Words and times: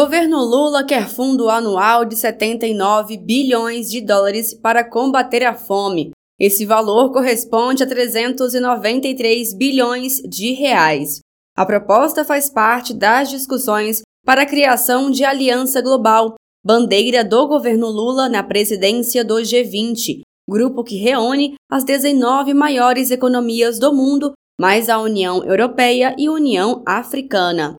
Governo 0.00 0.44
Lula 0.44 0.84
quer 0.84 1.08
fundo 1.08 1.50
anual 1.50 2.04
de 2.04 2.14
79 2.14 3.16
bilhões 3.16 3.90
de 3.90 4.00
dólares 4.00 4.54
para 4.54 4.88
combater 4.88 5.42
a 5.42 5.54
fome. 5.54 6.12
Esse 6.38 6.64
valor 6.64 7.10
corresponde 7.10 7.82
a 7.82 7.86
393 7.86 9.52
bilhões 9.54 10.18
de 10.18 10.52
reais. 10.52 11.18
A 11.56 11.66
proposta 11.66 12.24
faz 12.24 12.48
parte 12.48 12.94
das 12.94 13.28
discussões 13.28 14.02
para 14.24 14.42
a 14.42 14.46
criação 14.46 15.10
de 15.10 15.24
Aliança 15.24 15.82
Global, 15.82 16.36
bandeira 16.64 17.24
do 17.24 17.48
governo 17.48 17.88
Lula 17.88 18.28
na 18.28 18.44
presidência 18.44 19.24
do 19.24 19.34
G20, 19.34 20.20
grupo 20.48 20.84
que 20.84 20.96
reúne 20.96 21.56
as 21.68 21.82
19 21.82 22.54
maiores 22.54 23.10
economias 23.10 23.80
do 23.80 23.92
mundo, 23.92 24.32
mais 24.60 24.88
a 24.88 25.00
União 25.00 25.42
Europeia 25.42 26.14
e 26.16 26.28
União 26.28 26.84
Africana. 26.86 27.74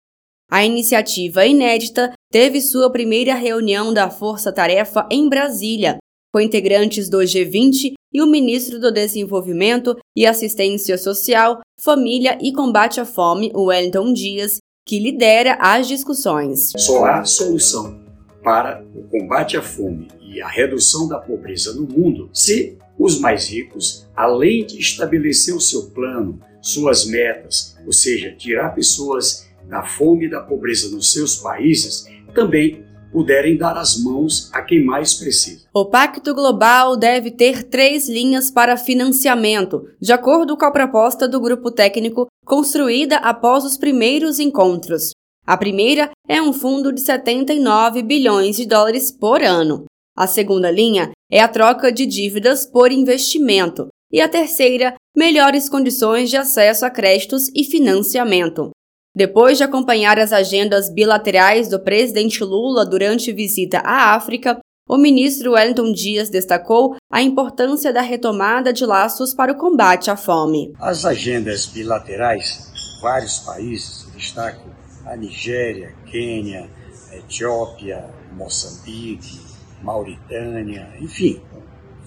A 0.52 0.66
iniciativa 0.66 1.46
inédita 1.46 2.12
teve 2.32 2.60
sua 2.60 2.92
primeira 2.92 3.36
reunião 3.36 3.94
da 3.94 4.10
Força 4.10 4.52
Tarefa 4.52 5.08
em 5.12 5.30
Brasília, 5.30 6.00
com 6.34 6.42
integrantes 6.42 7.08
do 7.08 7.20
G20 7.20 7.94
e 8.12 8.20
o 8.20 8.26
ministro 8.26 8.80
do 8.80 8.92
Desenvolvimento 8.92 9.96
e 10.18 10.26
Assistência 10.26 10.98
Social, 10.98 11.60
Família 11.80 12.36
e 12.42 12.52
Combate 12.52 13.00
à 13.00 13.06
Fome, 13.06 13.52
Wellington 13.56 14.12
Dias, 14.12 14.58
que 14.88 14.98
lidera 14.98 15.56
as 15.62 15.88
discussões. 15.88 16.72
Só 16.78 17.06
há 17.06 17.24
solução 17.24 18.04
para 18.44 18.84
o 18.96 19.04
combate 19.04 19.56
à 19.56 19.62
fome 19.62 20.08
e 20.20 20.42
a 20.42 20.48
redução 20.48 21.08
da 21.08 21.20
pobreza 21.20 21.74
no 21.74 21.84
mundo 21.84 22.28
se 22.34 22.76
os 22.98 23.20
mais 23.20 23.48
ricos, 23.48 24.08
além 24.16 24.66
de 24.66 24.80
estabelecer 24.80 25.54
o 25.54 25.62
seu 25.62 25.92
plano, 25.92 26.40
suas 26.60 27.06
metas, 27.06 27.78
ou 27.86 27.94
seja, 27.94 28.32
tirar 28.36 28.74
pessoas 28.74 29.49
da 29.70 29.84
fome 29.84 30.26
e 30.26 30.30
da 30.30 30.42
pobreza 30.42 30.94
nos 30.94 31.14
seus 31.14 31.38
países 31.38 32.06
também 32.34 32.84
puderem 33.12 33.58
dar 33.58 33.78
as 33.78 34.02
mãos 34.02 34.50
a 34.54 34.62
quem 34.62 34.84
mais 34.84 35.14
precisa. 35.14 35.66
O 35.74 35.86
Pacto 35.86 36.34
Global 36.34 36.96
deve 36.96 37.32
ter 37.32 37.64
três 37.64 38.08
linhas 38.08 38.52
para 38.52 38.78
financiamento, 38.78 39.88
de 40.00 40.14
acordo 40.14 40.56
com 40.58 40.66
a 40.66 40.72
proposta 40.72 41.28
do 41.28 41.40
grupo 41.40 41.72
técnico 41.72 42.28
construída 42.46 43.18
após 43.18 43.64
os 43.64 43.78
primeiros 43.78 44.40
encontros. 44.40 45.12
A 45.46 45.58
primeira 45.58 46.12
é 46.28 46.42
um 46.42 46.54
fundo 46.54 46.92
de 46.92 47.02
79 47.02 48.04
bilhões 48.04 48.56
de 48.56 48.68
dólares 48.68 49.12
por 49.12 49.42
ano. 49.42 49.86
A 50.16 50.28
segunda 50.28 50.70
linha 50.70 51.12
é 51.32 51.42
a 51.42 51.48
troca 51.48 51.92
de 51.92 52.06
dívidas 52.06 52.66
por 52.66 52.92
investimento. 52.92 53.88
E 54.12 54.22
a 54.22 54.28
terceira, 54.28 54.96
melhores 55.16 55.70
condições 55.70 56.30
de 56.30 56.38
acesso 56.38 56.86
a 56.86 56.90
créditos 56.90 57.50
e 57.56 57.64
financiamento. 57.64 58.72
Depois 59.20 59.58
de 59.58 59.66
acompanhar 59.66 60.18
as 60.18 60.32
agendas 60.32 60.90
bilaterais 60.90 61.68
do 61.68 61.78
presidente 61.78 62.42
Lula 62.42 62.86
durante 62.86 63.34
visita 63.34 63.80
à 63.80 64.16
África, 64.16 64.58
o 64.88 64.96
ministro 64.96 65.56
Wellington 65.56 65.92
Dias 65.92 66.30
destacou 66.30 66.96
a 67.12 67.22
importância 67.22 67.92
da 67.92 68.00
retomada 68.00 68.72
de 68.72 68.86
laços 68.86 69.34
para 69.34 69.52
o 69.52 69.58
combate 69.58 70.10
à 70.10 70.16
fome. 70.16 70.74
As 70.80 71.04
agendas 71.04 71.66
bilaterais, 71.66 72.72
vários 73.02 73.40
países, 73.40 74.08
destaco 74.16 74.70
a 75.06 75.18
Nigéria, 75.18 75.94
Quênia, 76.06 76.70
Etiópia, 77.12 78.10
Moçambique, 78.32 79.42
Mauritânia, 79.84 80.94
enfim, 81.02 81.42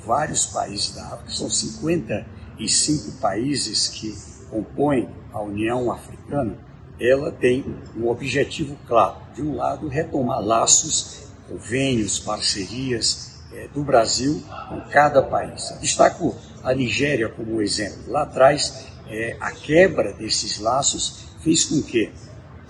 vários 0.03 0.47
países 0.47 0.95
da 0.95 1.09
África, 1.09 1.31
são 1.31 1.51
55 1.51 3.21
países 3.21 3.89
que 3.89 4.17
compõem 4.49 5.11
a 5.31 5.43
União 5.43 5.93
Africana 5.93 6.72
ela 7.03 7.33
tem 7.33 7.65
um 7.97 8.09
objetivo 8.09 8.77
claro. 8.87 9.17
De 9.35 9.43
um 9.43 9.57
lado, 9.57 9.89
retomar 9.89 10.41
laços, 10.41 11.25
convênios, 11.49 12.19
parcerias 12.19 13.41
é, 13.53 13.69
do 13.69 13.83
Brasil 13.83 14.43
com 14.69 14.81
cada 14.91 15.23
país. 15.23 15.75
Destaco 15.81 16.35
a 16.63 16.73
Nigéria 16.75 17.29
como 17.29 17.61
exemplo. 17.61 18.11
Lá 18.11 18.23
atrás, 18.23 18.87
é, 19.09 19.37
a 19.41 19.51
quebra 19.51 20.13
desses 20.13 20.59
laços 20.59 21.27
fez 21.43 21.65
com 21.65 21.83
que 21.83 22.13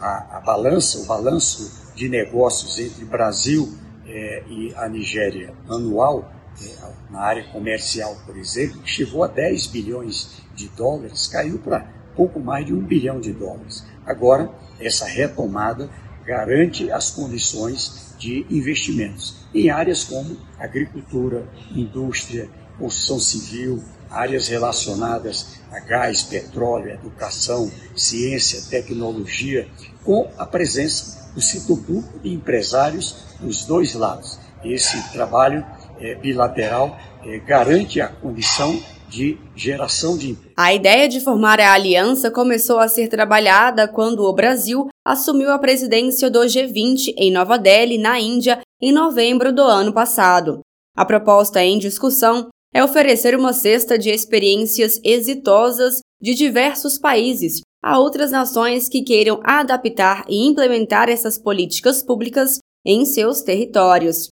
a, 0.01 0.39
a 0.39 0.41
balança, 0.41 0.99
o 0.99 1.07
balanço 1.07 1.93
de 1.95 2.09
negócios 2.09 2.79
entre 2.79 3.05
Brasil 3.05 3.77
é, 4.07 4.43
e 4.49 4.75
a 4.75 4.89
Nigéria 4.89 5.55
anual, 5.69 6.33
é, 6.61 7.13
na 7.13 7.21
área 7.21 7.45
comercial, 7.45 8.17
por 8.27 8.37
exemplo, 8.37 8.81
que 8.81 8.91
chegou 8.91 9.23
a 9.25 9.29
10 9.29 9.67
bilhões 9.67 10.43
de 10.55 10.69
dólares, 10.69 11.29
caiu 11.29 11.59
para 11.59 11.87
pouco 12.15 12.41
mais 12.41 12.67
de 12.67 12.75
um 12.75 12.81
bilhão 12.81 13.21
de 13.21 13.33
dólares. 13.33 13.85
Agora, 14.07 14.51
essa 14.81 15.07
retomada 15.07 15.89
garante 16.25 16.91
as 16.91 17.11
condições 17.11 18.15
de 18.19 18.47
investimentos 18.51 19.43
em 19.55 19.71
áreas 19.71 20.05
como 20.05 20.37
agricultura, 20.59 21.47
indústria, 21.75 22.49
construção 22.79 23.19
civil, 23.19 23.83
áreas 24.11 24.49
relacionadas 24.49 25.61
a 25.71 25.81
gás, 25.81 26.23
petróleo, 26.23 26.91
educação, 26.91 27.71
ciência, 27.97 28.63
tecnologia, 28.69 29.69
com 30.05 30.31
a 30.37 30.47
presença 30.47 31.33
do 31.35 31.41
setor 31.41 31.79
público 31.79 32.21
e 32.23 32.33
empresários 32.33 33.17
dos 33.41 33.65
dois 33.65 33.95
lados. 33.95 34.39
Esse 34.63 35.13
trabalho 35.13 35.65
é, 35.99 36.15
bilateral 36.15 36.99
é, 37.25 37.39
garante 37.39 38.01
a 38.01 38.09
condição 38.09 38.79
de 39.13 39.39
geração 39.55 40.17
de 40.17 40.31
emprego. 40.31 40.55
A 40.57 40.73
ideia 40.73 41.07
de 41.07 41.21
formar 41.21 41.61
a 41.61 41.75
aliança 41.75 42.31
começou 42.31 42.79
a 42.79 42.89
ser 42.89 43.09
trabalhada 43.09 43.87
quando 43.87 44.21
o 44.21 44.33
Brasil 44.33 44.89
assumiu 45.07 45.51
a 45.51 45.59
presidência 45.59 46.31
do 46.31 46.41
G20 46.41 47.13
em 47.19 47.31
Nova 47.31 47.59
Delhi, 47.59 47.99
na 47.99 48.19
Índia, 48.19 48.61
em 48.81 48.91
novembro 48.91 49.53
do 49.53 49.61
ano 49.61 49.93
passado. 49.93 50.61
A 50.97 51.05
proposta 51.05 51.63
em 51.63 51.79
discussão 51.79 52.49
é 52.75 52.83
oferecer 52.83 53.37
uma 53.37 53.53
cesta 53.53 53.99
de 53.99 54.09
experiências 54.09 54.99
exitosas 55.05 56.01
de 56.21 56.35
diversos 56.35 56.97
países 56.97 57.61
a 57.85 57.99
outras 57.99 58.31
nações 58.31 58.89
que 58.89 59.03
queiram 59.03 59.41
adaptar 59.45 60.25
e 60.27 60.47
implementar 60.47 61.11
essas 61.11 61.37
políticas 61.37 62.03
públicas 62.03 62.59
em 62.85 63.05
seus 63.05 63.43
territórios. 63.43 64.29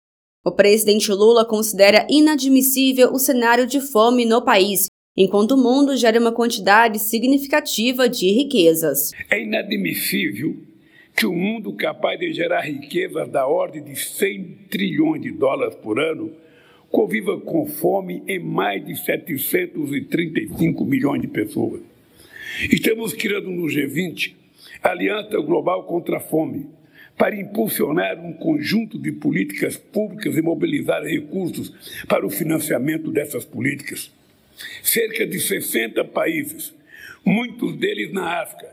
O 0.47 0.51
presidente 0.51 1.11
Lula 1.11 1.44
considera 1.44 2.06
inadmissível 2.07 3.11
o 3.11 3.17
cenário 3.17 3.66
de 3.66 3.81
fome 3.81 4.25
no 4.25 4.44
país, 4.44 4.85
enquanto 5.17 5.53
o 5.53 5.57
mundo 5.57 5.97
gera 5.97 6.19
uma 6.19 6.31
quantidade 6.31 7.00
significativa 7.00 8.07
de 8.07 8.31
riquezas. 8.31 9.11
É 9.31 9.41
inadmissível 9.41 10.56
que 11.17 11.25
o 11.25 11.33
mundo 11.33 11.73
capaz 11.73 12.19
de 12.19 12.31
gerar 12.31 12.61
riquezas 12.61 13.28
da 13.28 13.47
ordem 13.47 13.83
de 13.83 13.95
100 13.95 14.67
trilhões 14.69 15.19
de 15.19 15.31
dólares 15.31 15.73
por 15.78 16.00
ano 16.00 16.31
conviva 16.91 17.39
com 17.39 17.66
fome 17.66 18.22
em 18.27 18.38
mais 18.38 18.85
de 18.85 18.95
735 18.95 20.85
milhões 20.85 21.23
de 21.23 21.27
pessoas. 21.27 21.81
Estamos 22.72 23.13
criando 23.13 23.50
no 23.50 23.66
G20 23.66 24.35
a 24.83 24.89
Aliança 24.91 25.39
Global 25.39 25.85
contra 25.85 26.17
a 26.17 26.19
Fome, 26.19 26.67
para 27.17 27.35
impulsionar 27.35 28.19
um 28.19 28.33
conjunto 28.33 28.99
de 28.99 29.11
políticas 29.11 29.77
públicas 29.77 30.35
e 30.37 30.41
mobilizar 30.41 31.03
recursos 31.03 31.73
para 32.07 32.25
o 32.25 32.29
financiamento 32.29 33.11
dessas 33.11 33.45
políticas. 33.45 34.11
Cerca 34.83 35.25
de 35.25 35.39
60 35.39 36.03
países, 36.05 36.73
muitos 37.23 37.75
deles 37.77 38.11
na 38.11 38.41
África, 38.41 38.67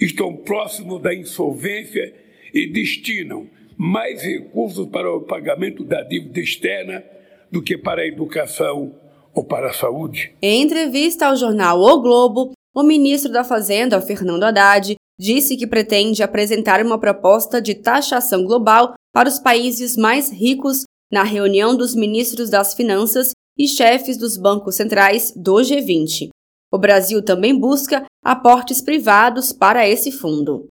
estão 0.00 0.36
próximos 0.36 1.02
da 1.02 1.14
insolvência 1.14 2.14
e 2.52 2.66
destinam 2.66 3.46
mais 3.76 4.22
recursos 4.22 4.86
para 4.88 5.10
o 5.10 5.22
pagamento 5.22 5.84
da 5.84 6.02
dívida 6.02 6.40
externa 6.40 7.04
do 7.50 7.62
que 7.62 7.78
para 7.78 8.02
a 8.02 8.06
educação 8.06 8.94
ou 9.32 9.44
para 9.44 9.68
a 9.70 9.72
saúde. 9.72 10.32
Em 10.42 10.62
entrevista 10.62 11.26
ao 11.26 11.36
jornal 11.36 11.80
O 11.80 12.00
Globo, 12.00 12.52
o 12.74 12.82
ministro 12.82 13.32
da 13.32 13.44
Fazenda, 13.44 14.00
Fernando 14.00 14.44
Haddad, 14.44 14.96
disse 15.18 15.56
que 15.56 15.66
pretende 15.66 16.22
apresentar 16.22 16.84
uma 16.84 16.98
proposta 16.98 17.60
de 17.60 17.74
taxação 17.74 18.44
global 18.44 18.94
para 19.12 19.28
os 19.28 19.38
países 19.38 19.96
mais 19.96 20.30
ricos 20.30 20.84
na 21.10 21.22
reunião 21.22 21.76
dos 21.76 21.94
ministros 21.94 22.50
das 22.50 22.74
Finanças 22.74 23.32
e 23.58 23.66
chefes 23.66 24.16
dos 24.16 24.36
bancos 24.36 24.76
centrais 24.76 25.32
do 25.34 25.54
G20. 25.56 26.28
O 26.72 26.78
Brasil 26.78 27.24
também 27.24 27.58
busca 27.58 28.04
aportes 28.22 28.80
privados 28.80 29.52
para 29.52 29.88
esse 29.88 30.12
fundo. 30.12 30.68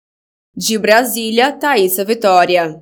De 0.54 0.78
Brasília, 0.78 1.52
Thaisa 1.52 2.04
Vitória. 2.04 2.74